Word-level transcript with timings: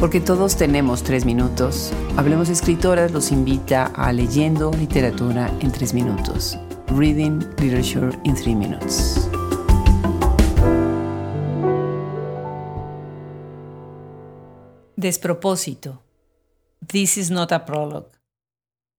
Porque 0.00 0.20
todos 0.20 0.56
tenemos 0.56 1.02
tres 1.02 1.24
minutos, 1.24 1.92
Hablemos 2.16 2.48
Escritoras 2.48 3.10
los 3.10 3.32
invita 3.32 3.86
a 3.86 4.12
Leyendo 4.12 4.70
Literatura 4.70 5.52
en 5.58 5.72
tres 5.72 5.92
minutos. 5.92 6.56
Reading 6.86 7.40
Literature 7.58 8.16
in 8.22 8.36
Three 8.36 8.54
Minutes. 8.54 9.28
Despropósito. 14.94 16.00
This 16.86 17.18
is 17.18 17.32
not 17.32 17.50
a 17.50 17.64
prologue. 17.64 18.12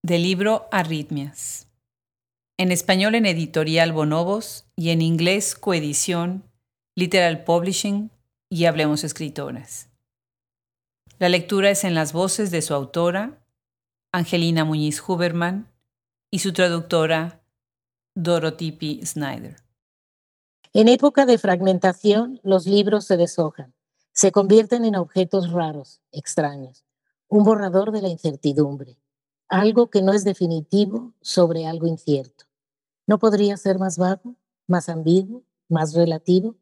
Del 0.03 0.23
libro 0.23 0.67
Arritmias. 0.69 1.69
En 2.57 2.73
español 2.73 3.15
en 3.15 3.25
editorial 3.25 3.93
Bonobos 3.93 4.65
y 4.75 4.89
en 4.89 5.01
inglés 5.01 5.55
coedición, 5.55 6.43
Literal 6.97 7.45
Publishing 7.45 8.11
y 8.49 8.65
Hablemos 8.65 9.05
Escritoras. 9.05 9.88
La 11.19 11.27
lectura 11.27 11.69
es 11.69 11.83
en 11.83 11.95
las 11.95 12.13
voces 12.13 12.49
de 12.49 12.61
su 12.61 12.73
autora, 12.73 13.45
Angelina 14.13 14.63
Muñiz 14.63 15.03
Huberman, 15.05 15.69
y 16.31 16.39
su 16.39 16.53
traductora, 16.53 17.43
Dorothy 18.15 18.71
P. 18.71 19.05
Snyder. 19.05 19.57
En 20.71 20.87
época 20.87 21.25
de 21.25 21.37
fragmentación, 21.37 22.39
los 22.41 22.65
libros 22.67 23.03
se 23.03 23.17
deshojan, 23.17 23.73
se 24.13 24.31
convierten 24.31 24.85
en 24.85 24.95
objetos 24.95 25.51
raros, 25.51 25.99
extraños, 26.13 26.85
un 27.27 27.43
borrador 27.43 27.91
de 27.91 28.01
la 28.01 28.07
incertidumbre, 28.07 28.97
algo 29.49 29.89
que 29.89 30.01
no 30.01 30.13
es 30.13 30.23
definitivo 30.23 31.13
sobre 31.19 31.67
algo 31.67 31.85
incierto. 31.85 32.45
¿No 33.07 33.19
podría 33.19 33.57
ser 33.57 33.77
más 33.77 33.97
vago, 33.97 34.37
más 34.67 34.87
ambiguo, 34.87 35.43
más 35.67 35.93
relativo? 35.93 36.55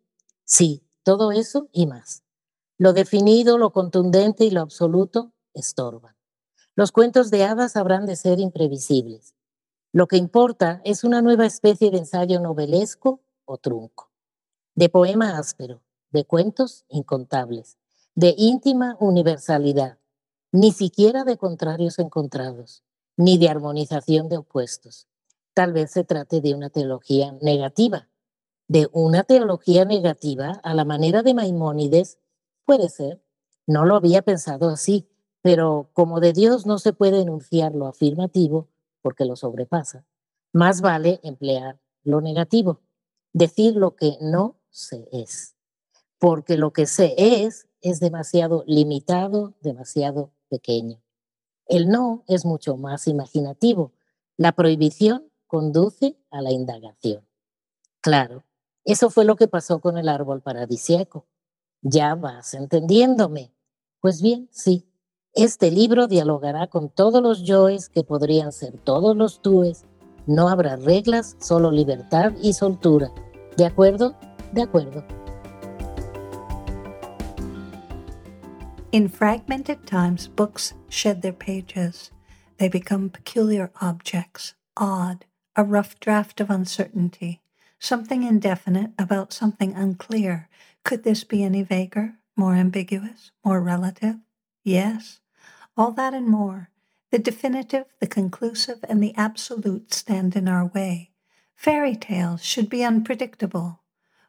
Sí, 0.45 0.81
todo 1.03 1.31
eso 1.31 1.69
y 1.71 1.85
más. 1.85 2.23
Lo 2.79 2.93
definido, 2.93 3.57
lo 3.57 3.71
contundente 3.71 4.45
y 4.45 4.51
lo 4.51 4.61
absoluto 4.61 5.33
estorban. 5.53 6.15
Los 6.75 6.91
cuentos 6.91 7.31
de 7.31 7.43
hadas 7.43 7.75
habrán 7.75 8.05
de 8.05 8.15
ser 8.15 8.39
imprevisibles. 8.39 9.33
Lo 9.91 10.07
que 10.07 10.17
importa 10.17 10.81
es 10.83 11.03
una 11.03 11.23
nueva 11.23 11.47
especie 11.47 11.89
de 11.89 11.97
ensayo 11.97 12.39
novelesco 12.39 13.21
o 13.45 13.57
trunco, 13.57 14.11
de 14.75 14.89
poema 14.89 15.39
áspero, 15.39 15.81
de 16.11 16.25
cuentos 16.25 16.85
incontables, 16.89 17.77
de 18.13 18.35
íntima 18.37 18.95
universalidad, 18.99 19.97
ni 20.51 20.71
siquiera 20.71 21.23
de 21.23 21.37
contrarios 21.37 21.97
encontrados, 21.97 22.83
ni 23.15 23.39
de 23.39 23.49
armonización 23.49 24.29
de 24.29 24.37
opuestos. 24.37 25.07
Tal 25.55 25.73
vez 25.73 25.89
se 25.89 26.03
trate 26.03 26.41
de 26.41 26.53
una 26.53 26.69
teología 26.69 27.31
negativa, 27.41 28.07
de 28.67 28.87
una 28.91 29.23
teología 29.23 29.85
negativa 29.85 30.59
a 30.63 30.75
la 30.75 30.85
manera 30.85 31.23
de 31.23 31.33
Maimónides 31.33 32.19
Puede 32.67 32.89
ser, 32.89 33.23
no 33.65 33.85
lo 33.85 33.95
había 33.95 34.23
pensado 34.23 34.67
así, 34.67 35.07
pero 35.41 35.89
como 35.93 36.19
de 36.19 36.33
Dios 36.33 36.65
no 36.65 36.79
se 36.79 36.91
puede 36.91 37.21
enunciar 37.21 37.73
lo 37.73 37.87
afirmativo 37.87 38.67
porque 39.01 39.23
lo 39.23 39.37
sobrepasa, 39.37 40.05
más 40.51 40.81
vale 40.81 41.21
emplear 41.23 41.79
lo 42.03 42.19
negativo, 42.19 42.81
decir 43.31 43.77
lo 43.77 43.95
que 43.95 44.17
no 44.19 44.57
se 44.69 45.07
es, 45.13 45.55
porque 46.19 46.57
lo 46.57 46.73
que 46.73 46.87
se 46.87 47.15
es 47.17 47.69
es 47.79 48.01
demasiado 48.01 48.65
limitado, 48.67 49.53
demasiado 49.61 50.33
pequeño. 50.49 51.01
El 51.67 51.87
no 51.87 52.25
es 52.27 52.43
mucho 52.43 52.75
más 52.75 53.07
imaginativo. 53.07 53.93
La 54.35 54.51
prohibición 54.51 55.31
conduce 55.45 56.17
a 56.31 56.41
la 56.41 56.51
indagación. 56.51 57.25
Claro, 58.01 58.43
eso 58.83 59.09
fue 59.09 59.23
lo 59.23 59.37
que 59.37 59.47
pasó 59.47 59.79
con 59.79 59.97
el 59.97 60.09
árbol 60.09 60.41
paradisiaco. 60.41 61.27
Ya 61.81 62.15
vas 62.15 62.53
entendiéndome. 62.53 63.53
Pues 64.01 64.21
bien, 64.21 64.49
sí, 64.51 64.87
este 65.33 65.69
libro 65.69 66.07
dialogará 66.07 66.67
con 66.67 66.89
todos 66.89 67.21
los 67.21 67.43
yoes 67.43 67.89
que 67.89 68.03
podrían 68.03 68.51
ser 68.51 68.79
todos 68.79 69.15
los 69.15 69.41
túes. 69.41 69.85
No 70.25 70.49
habrá 70.49 70.75
reglas, 70.75 71.35
solo 71.39 71.71
libertad 71.71 72.33
y 72.41 72.53
soltura. 72.53 73.11
¿De 73.55 73.65
acuerdo? 73.65 74.15
De 74.51 74.63
acuerdo. 74.63 75.03
In 78.91 79.09
fragmented 79.09 79.79
times, 79.85 80.27
books 80.27 80.73
shed 80.89 81.21
their 81.21 81.33
pages. 81.33 82.11
They 82.57 82.69
become 82.69 83.09
peculiar 83.09 83.71
objects, 83.79 84.55
odd, 84.75 85.25
a 85.55 85.63
rough 85.63 85.99
draft 85.99 86.41
of 86.41 86.49
uncertainty, 86.49 87.41
something 87.79 88.23
indefinite 88.23 88.91
about 88.97 89.33
something 89.33 89.73
unclear, 89.73 90.49
Could 90.83 91.03
this 91.03 91.23
be 91.25 91.43
any 91.43 91.63
vaguer, 91.63 92.15
more 92.35 92.55
ambiguous, 92.55 93.31
more 93.43 93.61
relative? 93.61 94.15
Yes, 94.63 95.19
all 95.75 95.91
that 95.91 96.13
and 96.13 96.27
more. 96.27 96.69
The 97.11 97.19
definitive, 97.19 97.85
the 97.99 98.07
conclusive, 98.07 98.85
and 98.87 99.01
the 99.01 99.13
absolute 99.15 99.93
stand 99.93 100.35
in 100.35 100.47
our 100.47 100.65
way. 100.67 101.11
Fairy 101.55 101.95
tales 101.95 102.43
should 102.43 102.69
be 102.69 102.83
unpredictable. 102.83 103.81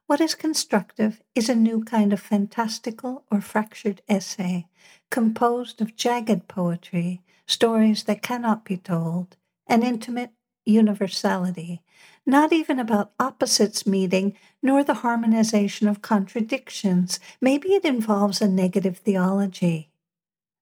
What 0.07 0.21
is 0.21 0.35
constructive 0.35 1.23
is 1.35 1.49
a 1.49 1.55
new 1.55 1.85
kind 1.85 2.13
of 2.13 2.21
fantastical 2.21 3.25
or 3.31 3.41
fractured 3.41 4.01
essay, 4.09 4.67
composed 5.11 5.81
of 5.81 5.97
jagged 5.97 6.49
poetry, 6.49 7.23
stories 7.47 8.05
that 8.05 8.23
cannot 8.23 8.65
be 8.65 8.77
told, 8.77 9.37
an 9.67 9.83
intimate 9.83 10.31
universality, 10.65 11.83
not 12.29 12.53
even 12.53 12.79
about 12.79 13.13
opposites 13.19 13.87
meeting, 13.87 14.37
nor 14.63 14.85
the 14.85 15.01
harmonization 15.03 15.89
of 15.89 16.03
contradictions. 16.03 17.19
Maybe 17.41 17.71
it 17.71 17.87
involves 17.87 18.43
a 18.43 18.49
negative 18.49 18.99
theology. 18.99 19.89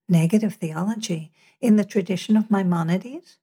Negative 0.09 0.55
theology 0.55 1.33
in 1.61 1.75
the 1.75 1.85
tradition 1.85 2.37
of 2.37 2.53
Maimonides? 2.53 3.39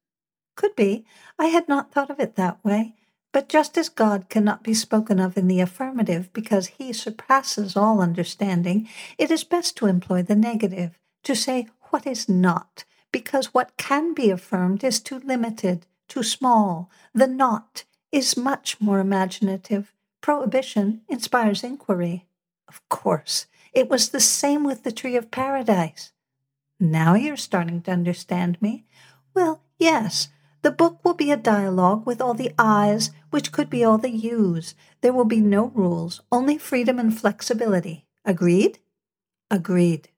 Could 0.55 0.73
be. 0.75 1.05
I 1.37 1.47
had 1.47 1.67
not 1.67 1.91
thought 1.91 2.09
of 2.09 2.21
it 2.21 2.35
that 2.37 2.63
way. 2.63 2.95
But 3.33 3.49
just 3.49 3.77
as 3.77 3.89
God 3.89 4.29
cannot 4.29 4.63
be 4.63 4.73
spoken 4.73 5.19
of 5.19 5.35
in 5.37 5.47
the 5.47 5.59
affirmative 5.59 6.31
because 6.31 6.67
he 6.67 6.93
surpasses 6.93 7.75
all 7.75 7.99
understanding, 7.99 8.87
it 9.17 9.31
is 9.31 9.43
best 9.43 9.75
to 9.77 9.87
employ 9.87 10.21
the 10.21 10.35
negative, 10.35 10.97
to 11.23 11.35
say 11.35 11.67
what 11.89 12.07
is 12.07 12.29
not, 12.29 12.85
because 13.11 13.53
what 13.53 13.75
can 13.75 14.13
be 14.13 14.29
affirmed 14.29 14.83
is 14.83 15.01
too 15.01 15.19
limited, 15.19 15.87
too 16.07 16.23
small. 16.23 16.89
The 17.13 17.27
not 17.27 17.83
is 18.13 18.37
much 18.37 18.79
more 18.79 18.99
imaginative. 18.99 19.91
Prohibition 20.21 21.01
inspires 21.09 21.63
inquiry. 21.63 22.27
Of 22.69 22.87
course, 22.87 23.47
it 23.73 23.89
was 23.89 24.09
the 24.09 24.19
same 24.19 24.63
with 24.63 24.83
the 24.83 24.91
tree 24.91 25.17
of 25.17 25.31
paradise. 25.31 26.13
Now 26.79 27.15
you're 27.15 27.35
starting 27.35 27.81
to 27.81 27.91
understand 27.91 28.61
me. 28.61 28.85
Well, 29.33 29.63
yes, 29.79 30.29
the 30.61 30.71
book 30.71 31.03
will 31.03 31.15
be 31.15 31.31
a 31.31 31.37
dialogue 31.37 32.05
with 32.05 32.21
all 32.21 32.35
the 32.35 32.53
I's, 32.57 33.09
which 33.31 33.51
could 33.51 33.69
be 33.69 33.83
all 33.83 33.97
the 33.97 34.11
U's. 34.11 34.75
There 35.01 35.11
will 35.11 35.25
be 35.25 35.41
no 35.41 35.71
rules, 35.73 36.21
only 36.31 36.57
freedom 36.57 36.99
and 36.99 37.17
flexibility. 37.17 38.05
Agreed? 38.23 38.77
Agreed. 39.49 40.09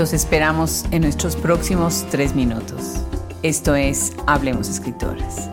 Los 0.00 0.14
esperamos 0.14 0.86
en 0.92 1.02
nuestros 1.02 1.36
próximos 1.36 2.06
tres 2.10 2.34
minutos. 2.34 3.04
Esto 3.42 3.74
es 3.74 4.14
Hablemos 4.26 4.70
Escritoras. 4.70 5.50